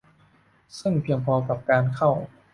[0.79, 2.11] ซึ่งเพียงพอกับการเข้า